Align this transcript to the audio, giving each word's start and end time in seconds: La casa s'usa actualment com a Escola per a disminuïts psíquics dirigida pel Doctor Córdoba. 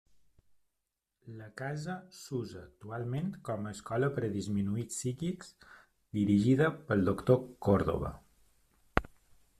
La 1.41 1.49
casa 1.61 1.97
s'usa 2.19 2.61
actualment 2.63 3.29
com 3.49 3.67
a 3.67 3.75
Escola 3.77 4.09
per 4.15 4.25
a 4.29 4.31
disminuïts 4.39 4.97
psíquics 5.01 5.53
dirigida 6.21 6.75
pel 6.89 7.09
Doctor 7.11 7.43
Córdoba. 7.69 8.15